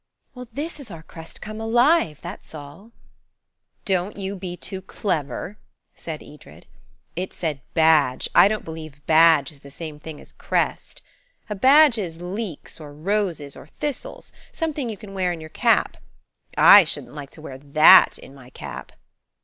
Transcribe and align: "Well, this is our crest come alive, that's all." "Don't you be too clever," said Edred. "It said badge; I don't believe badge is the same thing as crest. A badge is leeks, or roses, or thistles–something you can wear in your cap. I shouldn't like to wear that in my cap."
"Well, 0.33 0.47
this 0.51 0.79
is 0.79 0.89
our 0.89 1.03
crest 1.03 1.43
come 1.43 1.61
alive, 1.61 2.17
that's 2.23 2.55
all." 2.55 2.91
"Don't 3.85 4.17
you 4.17 4.35
be 4.35 4.57
too 4.57 4.81
clever," 4.81 5.59
said 5.93 6.23
Edred. 6.23 6.65
"It 7.15 7.31
said 7.33 7.61
badge; 7.75 8.27
I 8.33 8.47
don't 8.47 8.65
believe 8.65 9.05
badge 9.05 9.51
is 9.51 9.59
the 9.59 9.69
same 9.69 9.99
thing 9.99 10.19
as 10.19 10.31
crest. 10.31 11.03
A 11.51 11.55
badge 11.55 11.99
is 11.99 12.19
leeks, 12.19 12.79
or 12.79 12.95
roses, 12.95 13.55
or 13.55 13.67
thistles–something 13.67 14.89
you 14.89 14.97
can 14.97 15.13
wear 15.13 15.31
in 15.31 15.39
your 15.39 15.51
cap. 15.51 15.97
I 16.57 16.83
shouldn't 16.83 17.13
like 17.13 17.29
to 17.33 17.41
wear 17.43 17.59
that 17.59 18.17
in 18.17 18.33
my 18.33 18.49
cap." 18.49 18.93